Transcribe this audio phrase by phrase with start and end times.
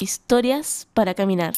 [0.00, 1.54] Historias para caminar.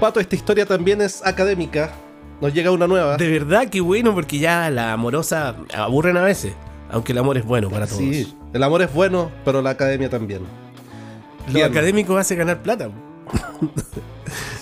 [0.00, 1.92] Pato, esta historia también es académica.
[2.40, 3.16] Nos llega una nueva.
[3.16, 6.54] De verdad, qué bueno, porque ya la amorosa aburren a veces.
[6.90, 8.00] Aunque el amor es bueno para todos.
[8.00, 10.42] Sí, el amor es bueno, pero la academia también.
[11.46, 11.66] Lo Bien.
[11.66, 12.90] académico hace ganar plata.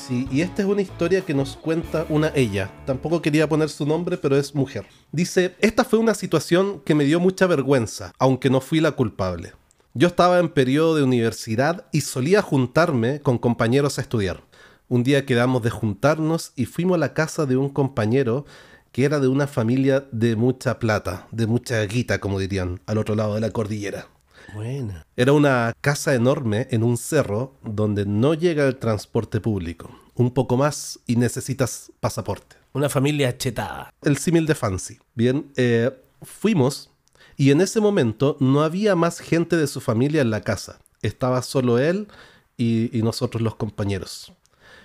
[0.07, 2.71] Sí, y esta es una historia que nos cuenta una ella.
[2.87, 4.87] Tampoco quería poner su nombre, pero es mujer.
[5.11, 9.55] Dice, esta fue una situación que me dio mucha vergüenza, aunque no fui la culpable.
[9.99, 14.43] Yo estaba en periodo de universidad y solía juntarme con compañeros a estudiar.
[14.89, 18.45] Un día quedamos de juntarnos y fuimos a la casa de un compañero
[18.93, 23.15] que era de una familia de mucha plata, de mucha guita, como dirían, al otro
[23.15, 24.09] lado de la cordillera.
[24.55, 25.07] Buena.
[25.17, 29.89] Era una casa enorme en un cerro donde no llega el transporte público.
[30.15, 32.57] Un poco más y necesitas pasaporte.
[32.75, 33.89] Una familia chetada.
[34.03, 34.99] El símil de Fancy.
[35.15, 36.91] Bien, eh, fuimos
[37.37, 40.79] y en ese momento no había más gente de su familia en la casa.
[41.03, 42.09] Estaba solo él
[42.57, 44.33] y, nosotros los compañeros.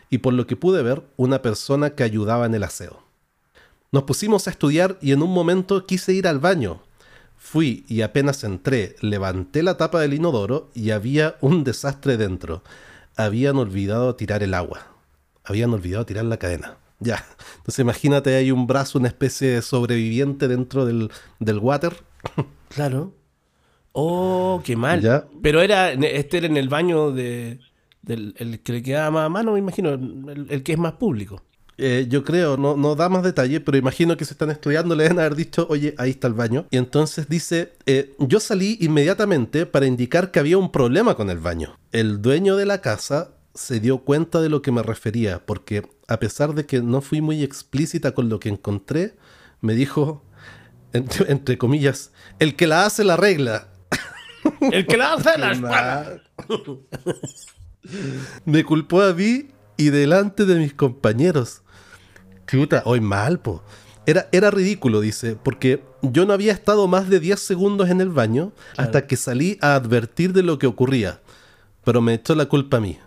[0.09, 3.03] Y por lo que pude ver, una persona que ayudaba en el aseo.
[3.91, 6.81] Nos pusimos a estudiar y en un momento quise ir al baño.
[7.37, 12.63] Fui y apenas entré, levanté la tapa del inodoro y había un desastre dentro.
[13.15, 14.87] Habían olvidado tirar el agua.
[15.43, 16.77] Habían olvidado tirar la cadena.
[16.99, 17.25] Ya.
[17.57, 21.95] Entonces imagínate, hay un brazo, una especie de sobreviviente dentro del, del water.
[22.69, 23.13] Claro.
[23.91, 25.01] Oh, qué mal.
[25.01, 25.25] Ya.
[25.41, 27.59] Pero era, este era en el baño de,
[28.01, 30.93] del el que le quedaba más a mano, me imagino, el, el que es más
[30.93, 31.41] público.
[31.77, 35.03] Eh, yo creo, no, no da más detalle, pero imagino que se están estudiando, le
[35.03, 36.67] deben haber dicho, oye, ahí está el baño.
[36.69, 41.39] Y entonces dice, eh, yo salí inmediatamente para indicar que había un problema con el
[41.39, 41.79] baño.
[41.91, 46.19] El dueño de la casa se dio cuenta de lo que me refería, porque a
[46.19, 49.15] pesar de que no fui muy explícita con lo que encontré,
[49.59, 50.23] me dijo,
[50.93, 53.67] entre, entre comillas, el que la hace la regla.
[54.59, 56.21] El que la hace la espada.
[58.45, 59.47] Me culpó a mí
[59.77, 61.61] y delante de mis compañeros.
[62.47, 63.63] Chuta, hoy mal, po.
[64.05, 68.09] Era, era ridículo, dice, porque yo no había estado más de 10 segundos en el
[68.09, 71.21] baño hasta que salí a advertir de lo que ocurría.
[71.83, 72.99] Pero me echó la culpa a mí.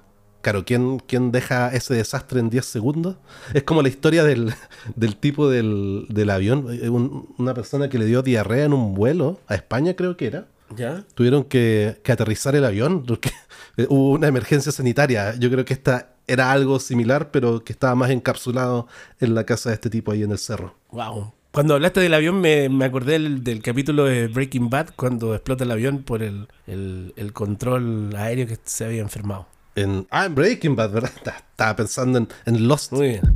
[0.44, 3.16] Claro, ¿quién, quién deja ese desastre en 10 segundos?
[3.54, 4.52] Es como la historia del,
[4.94, 6.66] del tipo del, del avión.
[6.70, 10.26] eh, un- una persona que le dio diarrea en un vuelo a España, creo que
[10.26, 10.46] era
[10.76, 11.04] ¿Ya?
[11.14, 13.30] tuvieron que, que aterrizar el avión porque
[13.78, 15.34] eh, hubo una emergencia sanitaria.
[15.36, 18.86] Yo creo que esta era algo similar, pero que estaba más encapsulado
[19.20, 20.74] en la casa de este tipo ahí en el cerro.
[20.90, 21.32] Wow.
[21.52, 25.64] Cuando hablaste del avión me, me acordé del, del capítulo de Breaking Bad cuando explota
[25.64, 29.46] el avión por el, el- el control aéreo que se había enfermado.
[29.74, 31.12] En, ah, en Breaking Bad, ¿verdad?
[31.50, 32.92] Estaba pensando en, en Lost.
[32.92, 33.34] Muy bien.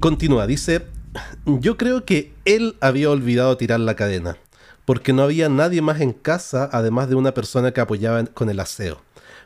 [0.00, 0.86] Continúa, dice,
[1.46, 4.36] yo creo que él había olvidado tirar la cadena,
[4.84, 8.60] porque no había nadie más en casa además de una persona que apoyaba con el
[8.60, 9.00] aseo.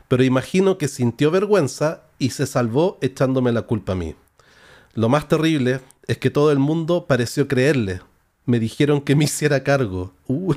[0.07, 4.15] Pero imagino que sintió vergüenza y se salvó echándome la culpa a mí.
[4.95, 8.01] Lo más terrible es que todo el mundo pareció creerle.
[8.45, 10.13] Me dijeron que me hiciera cargo.
[10.27, 10.55] Uh,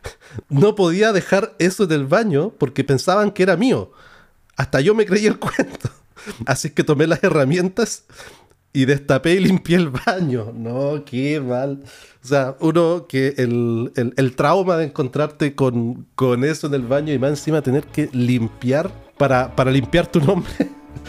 [0.48, 3.92] no podía dejar eso en el baño porque pensaban que era mío.
[4.56, 5.90] Hasta yo me creí el cuento.
[6.46, 8.04] Así que tomé las herramientas
[8.72, 10.52] y destapé y limpié el baño.
[10.54, 11.82] No, qué mal.
[12.22, 16.82] O sea, uno que el, el- el trauma de encontrarte con, con eso en el
[16.82, 20.50] baño y más encima tener que limpiar para, para limpiar tu nombre.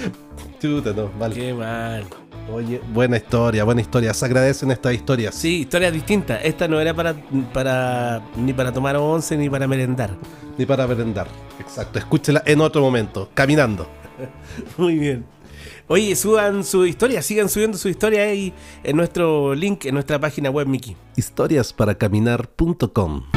[0.61, 1.34] Chuta, no, mal.
[1.34, 2.05] Qué mal.
[2.51, 4.13] Oye, buena historia, buena historia.
[4.13, 5.33] Se agradecen estas historias.
[5.33, 6.39] Sí, historias distintas.
[6.44, 7.16] Esta no era para,
[7.53, 10.11] para ni para tomar once ni para merendar.
[10.57, 11.28] Ni para merendar.
[11.59, 12.00] Exacto.
[12.00, 13.89] Escúchela en otro momento, caminando.
[14.78, 15.25] Muy bien.
[15.88, 18.53] Oye, suban su historia, sigan subiendo su historia ahí
[18.84, 20.97] en nuestro link, en nuestra página web, Miki.
[21.16, 23.34] HistoriasparaCaminar.com